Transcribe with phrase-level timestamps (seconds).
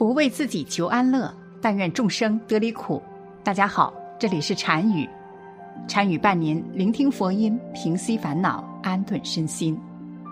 [0.00, 3.02] 不为自己求安乐，但愿众生得离苦。
[3.44, 5.06] 大家好，这里是禅语，
[5.86, 9.78] 禅语伴您聆听佛音，平息烦恼，安顿身心。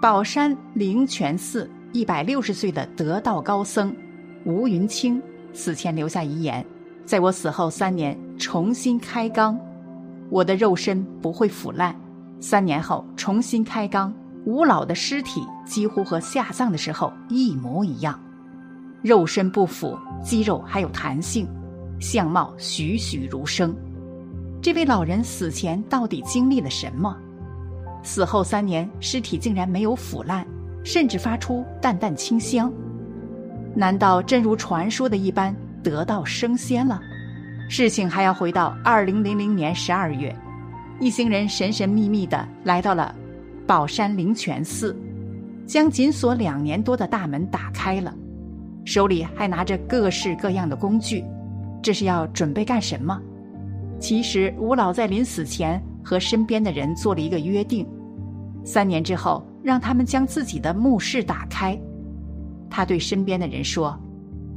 [0.01, 3.95] 宝山灵泉寺一百六十岁的得道高僧
[4.47, 5.23] 吴云清
[5.53, 6.65] 死前留下遗言：
[7.05, 9.61] 在我死后三年重新开缸，
[10.31, 11.95] 我的肉身不会腐烂。
[12.41, 14.15] 三年后重新开缸，
[14.47, 18.19] 吴老的尸体几乎和下葬的时候一模一样。
[19.03, 21.47] 肉身不腐，肌肉还有弹性，
[22.01, 23.75] 相貌栩栩如生。
[24.61, 27.17] 这位老人死前到底经历了什么？
[28.03, 30.47] 死后三年，尸体竟然没有腐烂，
[30.85, 32.73] 甚至发出淡淡清香。
[33.75, 37.01] 难道真如传说的一般得道升仙了？
[37.69, 40.35] 事情还要回到二零零零年十二月，
[40.99, 43.15] 一行人神神秘秘的来到了
[43.67, 44.97] 宝山灵泉寺，
[45.67, 48.13] 将紧锁两年多的大门打开了。
[48.89, 51.23] 手里还拿着各式各样的工具，
[51.83, 53.21] 这是要准备干什么？
[54.01, 57.87] 其实吴老在临死前和身边的人做了一个约定：
[58.65, 61.79] 三年之后让他们将自己的墓室打开。
[62.71, 63.95] 他对身边的人说：“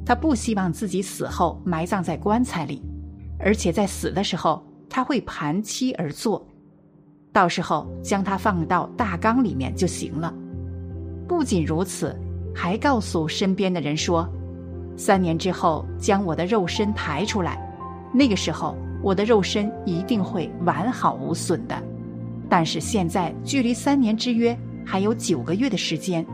[0.05, 2.81] 他不希望自己死后埋葬在棺材里，
[3.37, 6.47] 而且在死的时候他会盘膝而坐，
[7.33, 10.33] 到时候将它放到大缸里面就行了。”
[11.27, 12.17] 不仅如此。
[12.53, 14.27] 还告诉身边的人说
[14.97, 17.57] ：“三年之后将我的肉身抬出来，
[18.13, 21.75] 那个时候我的肉身一定会完好无损的。
[22.49, 26.25] 但是现在距离三年之约还有九个月的时间，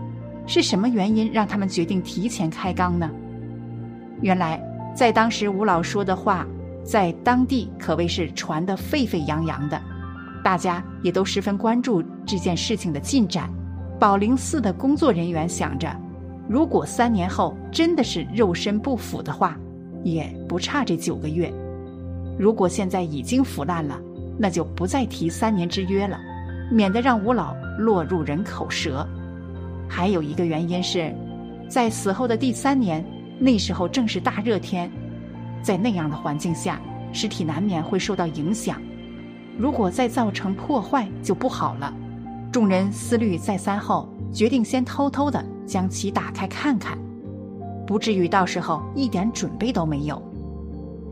[0.48, 3.10] 是什么原因让他们决定提前开缸呢？
[4.22, 4.60] 原来
[4.96, 6.48] 在当时吴老说的话，
[6.84, 9.80] 在当地可谓是传得沸沸扬扬的，
[10.44, 13.48] 大家也都十分关注这件事情的进展。
[14.00, 15.88] 宝灵寺的工作人员想着。”
[16.50, 19.58] 如果三年后真的是肉身不腐的话，
[20.04, 21.52] 也不差这九个月。
[22.40, 24.00] 如果现在已经腐烂了，
[24.38, 26.20] 那就不再提三年之约了，
[26.72, 29.06] 免得让吴老落入人口舌。
[29.90, 31.14] 还有一个原因是，
[31.68, 33.04] 在死后的第三年，
[33.40, 34.90] 那时候正是大热天，
[35.62, 36.80] 在那样的环境下，
[37.12, 38.82] 尸体难免会受到影响。
[39.58, 41.94] 如果再造成破坏，就不好了。
[42.52, 45.44] 众人思虑再三后，决定先偷偷的。
[45.68, 46.98] 将其打开看看，
[47.86, 50.20] 不至于到时候一点准备都没有。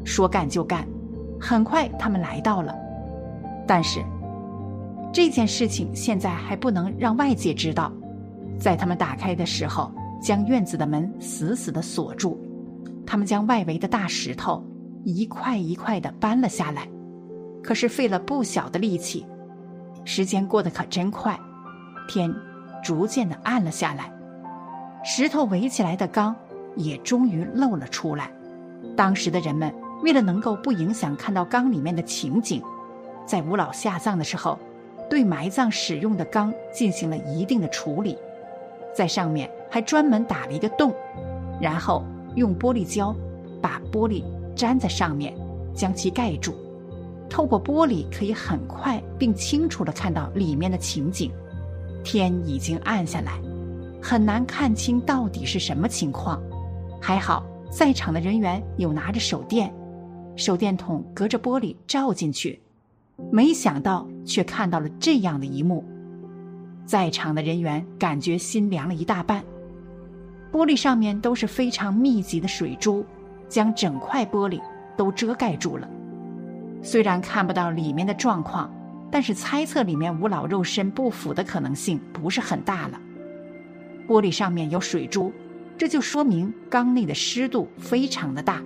[0.05, 0.87] 说干就干，
[1.39, 2.73] 很快他们来到了。
[3.67, 4.03] 但是
[5.11, 7.91] 这件事情现在还不能让外界知道。
[8.57, 12.39] 在他们打开的时候，将院子的门死死的锁住。
[13.05, 14.63] 他们将外围的大石头
[15.03, 16.87] 一块一块的搬了下来，
[17.61, 19.25] 可是费了不小的力气。
[20.05, 21.39] 时间过得可真快，
[22.07, 22.33] 天
[22.83, 24.11] 逐渐的暗了下来。
[25.07, 26.35] 石头围起来的缸
[26.75, 28.31] 也终于露了出来。
[28.97, 29.71] 当时的人们
[30.01, 32.59] 为了能够不影响看到缸里面的情景，
[33.23, 34.57] 在吴老下葬的时候，
[35.07, 38.17] 对埋葬使用的缸进行了一定的处理，
[38.95, 40.91] 在上面还专门打了一个洞，
[41.61, 43.15] 然后用玻璃胶
[43.61, 44.23] 把玻璃
[44.55, 45.35] 粘在上面，
[45.75, 46.55] 将其盖住。
[47.29, 51.31] 透过玻璃可以很快并清楚地看到里面的情景。
[52.03, 53.39] 天已经暗下来。
[54.07, 56.39] 很难看清到底是什么情况，
[57.01, 59.73] 还好在场的人员有拿着手电，
[60.35, 62.61] 手电筒隔着玻璃照进去，
[63.31, 65.83] 没想到却看到了这样的一幕，
[66.85, 69.43] 在场的人员感觉心凉了一大半。
[70.51, 73.03] 玻璃上面都是非常密集的水珠，
[73.49, 74.61] 将整块玻璃
[74.95, 75.89] 都遮盖住了。
[76.83, 78.71] 虽然看不到里面的状况，
[79.09, 83.01] 但是猜测里面吴老肉身不腐的可能性不是很大了。
[84.07, 85.31] 玻璃上面有水珠，
[85.77, 88.61] 这就说明缸内的湿度非常的大，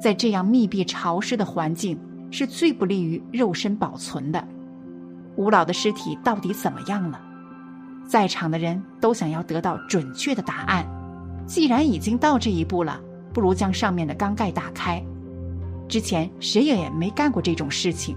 [0.00, 1.98] 在这样密闭潮湿的环境
[2.30, 4.48] 是最不利于肉身保存的。
[5.36, 7.20] 吴老的尸体到底怎么样了？
[8.08, 10.86] 在场的人都想要得到准确的答案。
[11.46, 13.00] 既然已经到这一步了，
[13.32, 15.02] 不如将上面的缸盖打开。
[15.88, 18.16] 之前谁也没干过这种事情，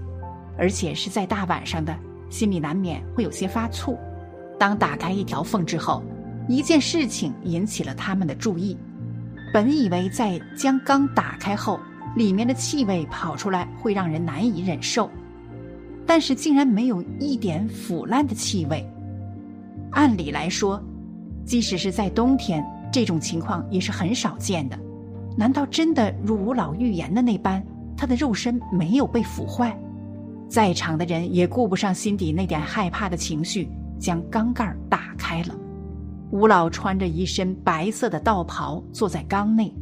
[0.58, 1.96] 而且是在大晚上的，
[2.28, 3.96] 心里难免会有些发怵。
[4.58, 6.02] 当打开一条缝之后，
[6.50, 8.76] 一件事情引起了他们的注意。
[9.54, 11.78] 本以为在将缸打开后，
[12.16, 15.08] 里面的气味跑出来会让人难以忍受，
[16.04, 18.84] 但是竟然没有一点腐烂的气味。
[19.92, 20.82] 按理来说，
[21.44, 24.76] 即使是在冬天，这种情况也是很少见的。
[25.36, 27.64] 难道真的如吴老预言的那般，
[27.96, 29.72] 他的肉身没有被腐坏？
[30.48, 33.68] 在场的人也顾不上心底那点害怕的情绪，
[34.00, 35.54] 将缸盖打开了。
[36.30, 39.74] 吴老穿着一身白色的道袍，坐在缸内，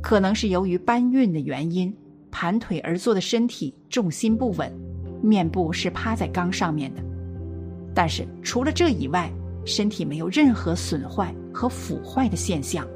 [0.00, 1.92] 可能是由于搬运的原因，
[2.30, 4.72] 盘腿而坐的身体重心不稳，
[5.20, 7.02] 面部是趴在缸上面的。
[7.92, 9.30] 但是除了这以外，
[9.64, 12.86] 身体没有任何损坏和腐坏的现象。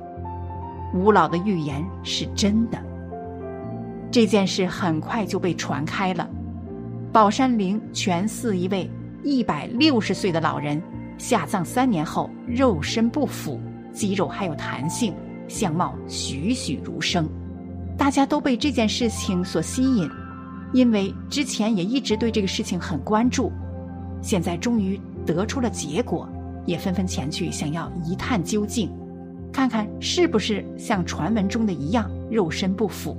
[0.94, 2.78] 吴老的预言是真的。
[4.12, 6.28] 这件事很快就被传开了。
[7.12, 8.88] 宝山陵全寺一位
[9.24, 10.80] 一百六十岁的老人
[11.18, 13.60] 下葬三年后，肉身不腐，
[13.92, 15.14] 肌肉还有弹性，
[15.48, 17.28] 相貌栩栩如生。
[17.96, 20.10] 大家都被这件事情所吸引，
[20.72, 23.50] 因为之前也一直对这个事情很关注，
[24.20, 26.28] 现在终于得出了结果，
[26.66, 28.90] 也纷纷前去想要一探究竟，
[29.52, 33.16] 看看是不是像传闻中的一样肉身不腐。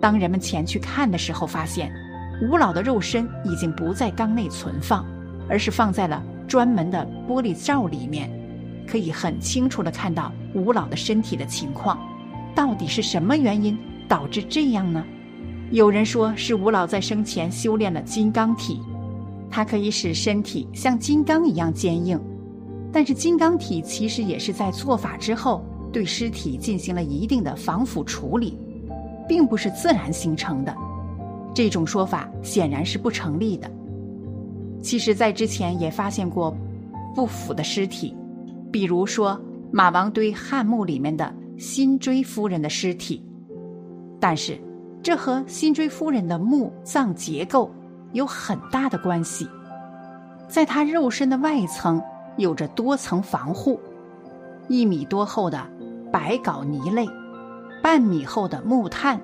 [0.00, 1.92] 当人们前去看的时候，发现。
[2.40, 5.04] 吴老的肉身已经不在缸内存放，
[5.48, 8.28] 而是放在了专门的玻璃罩里面，
[8.86, 11.98] 可以很清楚的看到吴老的身体的情况。
[12.54, 13.78] 到底是什么原因
[14.08, 15.04] 导致这样呢？
[15.70, 18.80] 有人说是吴老在生前修炼了金刚体，
[19.50, 22.18] 它可以使身体像金刚一样坚硬。
[22.90, 25.62] 但是金刚体其实也是在做法之后
[25.92, 28.58] 对尸体进行了一定的防腐处理，
[29.28, 30.74] 并不是自然形成的。
[31.54, 33.70] 这种说法显然是不成立的。
[34.80, 36.56] 其实，在之前也发现过
[37.14, 38.16] 不腐的尸体，
[38.70, 39.40] 比如说
[39.72, 43.22] 马王堆汉墓里面的辛追夫人的尸体。
[44.20, 44.58] 但是，
[45.02, 47.70] 这和辛追夫人的墓葬结构
[48.12, 49.48] 有很大的关系。
[50.48, 52.02] 在她肉身的外层
[52.36, 53.78] 有着多层防护，
[54.68, 55.64] 一米多厚的
[56.12, 57.06] 白镐泥类，
[57.82, 59.20] 半米厚的木炭。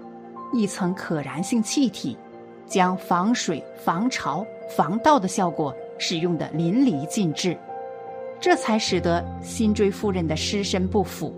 [0.53, 2.17] 一层可燃性气体，
[2.65, 7.57] 将防水、防潮、防盗的效果使用的淋漓尽致，
[8.41, 11.33] 这才使得辛追夫人的尸身不腐。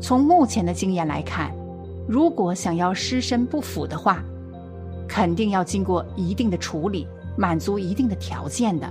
[0.00, 1.54] 从目前的经验来看，
[2.08, 4.24] 如果想要尸身不腐的话，
[5.06, 8.90] 肯定要经过一定的处理，满足一定的条件的。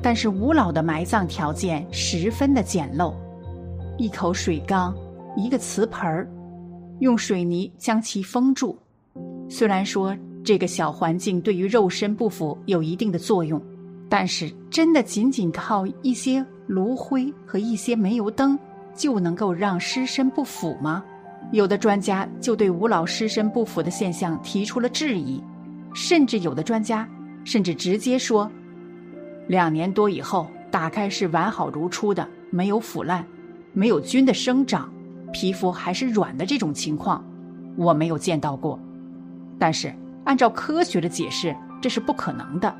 [0.00, 3.12] 但是吴老的埋葬条件十分的简陋，
[3.96, 4.96] 一口水缸，
[5.36, 6.28] 一个瓷盆儿。
[7.00, 8.78] 用水泥将其封住。
[9.48, 10.16] 虽然说
[10.48, 13.60] 这个小环境对于肉身不腐有一定的作用，
[14.08, 18.58] 但是真的仅仅靠一些炉灰和一些煤油灯
[18.94, 21.04] 就能够让尸身不腐吗？
[21.52, 25.38] 有的专家就对吴老尸身不腐的现象提出了质疑，
[25.92, 27.06] 甚至有的专家
[27.44, 28.50] 甚至直接说，
[29.48, 33.22] 两年多以后打开是完好如初的，没有腐烂，
[33.74, 34.90] 没有菌的生长。
[35.30, 37.22] 皮肤还是软的这种情况，
[37.76, 38.80] 我没有见到过。
[39.58, 39.92] 但是
[40.28, 42.72] 按照科学的解释，这是不可能的。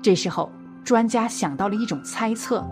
[0.00, 0.50] 这时候，
[0.82, 2.66] 专家想到了一种猜测：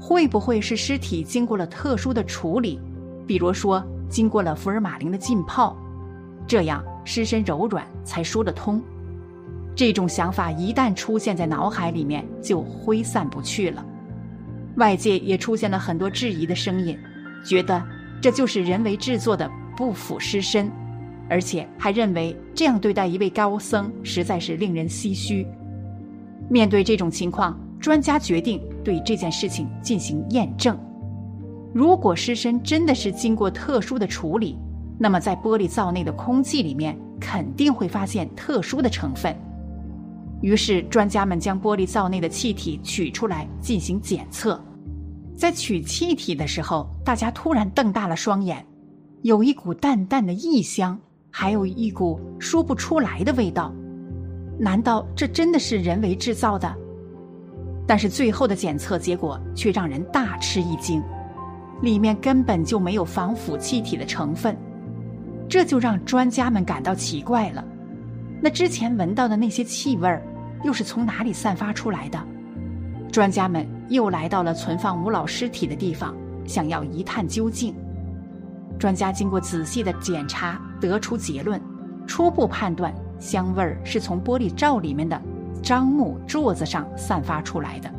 [0.00, 2.80] 会不会是尸体经过了特殊的处理，
[3.28, 5.76] 比如说经过了福尔马林的浸泡，
[6.44, 8.82] 这样尸身柔软才说得通？
[9.76, 13.86] 这种想法一旦出现在脑海里面，就挥散不去了。
[14.74, 16.98] 外界也出现了很多质疑的声音，
[17.44, 17.80] 觉得。
[18.20, 20.70] 这就是人为制作的不腐尸身，
[21.30, 25.46] 而且还认为这样对待一位高僧实在是令人唏嘘。
[26.50, 30.76] 面对这种情况，专家决定对这件事情进行验证。
[31.72, 34.58] 如果尸身真的是经过特殊的处理，
[34.98, 39.34] 那么在玻璃罩内的空气里面肯定会发现特殊的成分。
[40.42, 44.60] 于是，专家们将玻璃罩内的气体取出来进行检测。
[45.36, 48.66] 在取气体的时候，大家突然瞪大了双眼，
[49.22, 50.98] 有一股淡淡的异香，
[51.30, 53.74] 还有一股说不出来的味道。
[54.58, 56.74] 难道这真的是人为制造的？
[57.86, 61.02] 但是最后的检测结果却让人大吃一惊，
[61.82, 64.56] 里面根本就没有防腐气体的成分，
[65.48, 67.64] 这就让专家们感到奇怪了。
[68.40, 70.22] 那之前闻到的那些气味儿，
[70.62, 72.18] 又是从哪里散发出来的？
[73.10, 76.14] 专家们又来到了存放吴老尸体的地方，
[76.46, 77.74] 想要一探究竟。
[78.78, 81.60] 专家经过仔细的检查，得出结论：
[82.06, 85.20] 初步判断，香味儿是从玻璃罩里面的
[85.62, 87.90] 樟木座子上散发出来的，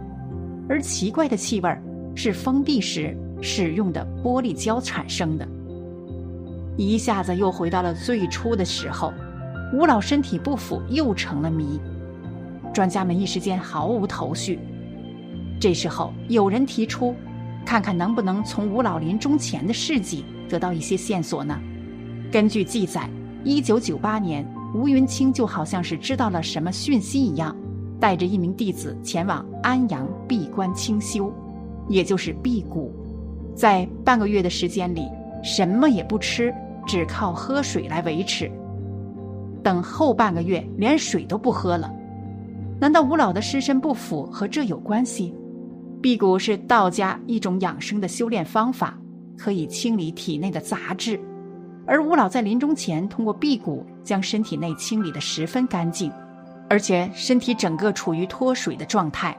[0.68, 1.82] 而奇怪的气味儿
[2.16, 5.48] 是封闭时使用的玻璃胶产生的。
[6.78, 9.14] 一下子又回到了最初的时候，
[9.74, 11.80] 吴老身体不腐又成了谜。
[12.74, 14.58] 专家们一时间毫无头绪。
[15.60, 17.14] 这时候，有人提出，
[17.66, 21.60] 看看能不能从吴老临终前的事迹得到一些线索呢？
[22.32, 23.10] 根据记载，
[23.44, 27.54] 一九九八年，吴云清就好像是知道了什么讯息一样，
[28.00, 31.30] 带着一名弟子前往安阳闭关清修，
[31.90, 32.90] 也就是辟谷，
[33.54, 35.10] 在半个月的时间里，
[35.44, 36.54] 什么也不吃，
[36.88, 38.50] 只靠喝水来维持。
[39.62, 41.94] 等后半个月连水都不喝了，
[42.80, 45.36] 难道吴老的尸身不腐和这有关系？
[46.02, 48.98] 辟谷是道家一种养生的修炼方法，
[49.38, 51.20] 可以清理体内的杂质，
[51.86, 56.12] 而吴老在临终前通过辟谷将身体内清理的十分干净，
[56.70, 59.36] 而且身体整个处于脱水的状态。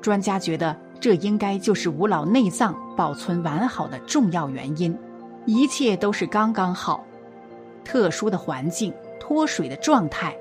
[0.00, 4.96] 专家觉得这应该就是吴老内脏保存完好的重要原因，
[5.44, 7.04] 一切都是刚刚好，
[7.84, 8.92] 特殊的环境。
[9.20, 10.34] 脱水的状态，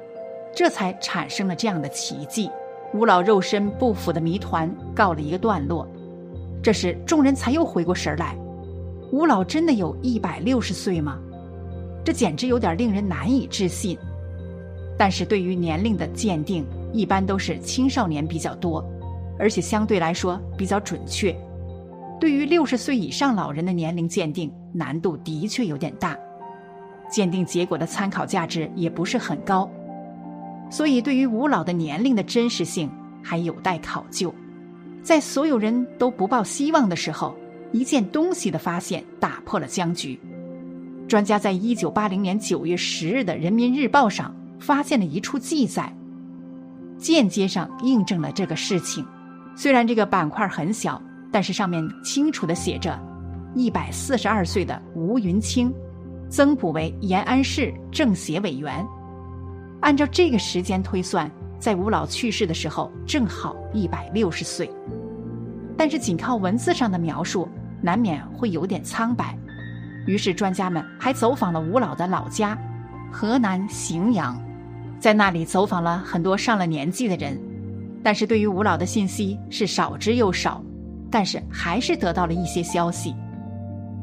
[0.55, 2.49] 这才产生了这样的奇迹。
[2.93, 5.85] 吴老肉身不腐的谜团告了一个段落。
[6.63, 8.37] 这时，众人才又回过神来：
[9.11, 11.19] 吴老真的有一百六十岁吗？
[12.03, 13.97] 这简直有点令人难以置信。
[14.97, 18.83] 但是对于年龄的鉴定，一般都是青少年比较多，
[19.39, 21.35] 而且相对来说比较准确。
[22.19, 26.17] 对于六十岁以上老人的年龄鉴定，难度的确有点大。
[27.09, 29.69] 鉴定结果的参考价值也不是很高，
[30.69, 32.91] 所以对于吴老的年龄的真实性
[33.23, 34.33] 还有待考究。
[35.03, 37.33] 在所有人都不抱希望的时候，
[37.71, 40.19] 一件东西的发现打破了僵局。
[41.07, 45.93] 专家在一九八零年九月十日的《人民日报》上发现了一处记载，
[46.97, 49.05] 间接上印证了这个事情。
[49.55, 52.99] 虽然这个板块很小，但是上面清楚的写着：
[53.55, 55.73] 一百四十二岁的吴云清。
[56.29, 58.85] 增补为延安市政协委员，
[59.79, 64.69] 按照这个时间推算，在吴老去世的时候正好一百六十岁。
[65.77, 67.47] 但是仅靠文字上的描述，
[67.81, 69.37] 难免会有点苍白。
[70.07, 72.57] 于是专家们还走访了吴老的老家，
[73.11, 74.41] 河南荥阳，
[74.99, 77.39] 在那里走访了很多上了年纪的人，
[78.01, 80.63] 但是对于吴老的信息是少之又少，
[81.11, 83.13] 但是还是得到了一些消息。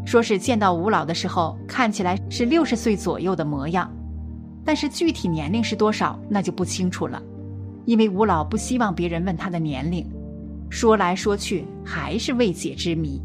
[0.04, 3.90] 说是见到吴老的时候，看起来是六十岁左右的模样，
[4.62, 7.23] 但是具体年龄是多少，那就不清楚了，
[7.87, 10.07] 因为吴老不希望别人问他的年龄，
[10.75, 13.23] 说来说去还是未解之谜。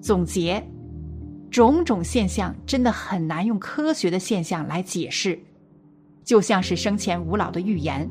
[0.00, 0.60] 总结，
[1.48, 5.38] 种种现象真的很难用科学的现象来解释，
[6.24, 8.10] 就像是生前吴老的预言，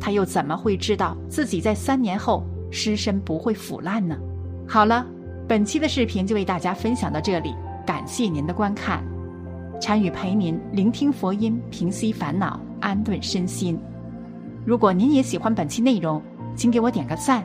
[0.00, 4.18] 他又怎么会知道自己在三年后尸身不会腐烂呢？
[4.66, 5.06] 好了。
[5.46, 9.04] 本期的视频就为大家分享到这里，感谢您的观看。
[9.78, 13.78] 禅语陪您聆听佛音，平息烦恼，安顿身心。
[14.64, 16.22] 如果您也喜欢本期内容，
[16.56, 17.44] 请给我点个赞，